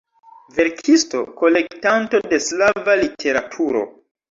Verkisto, 0.53 1.21
kolektanto 1.43 2.23
de 2.33 2.41
slava 2.49 2.99
literaturo. 3.05 3.89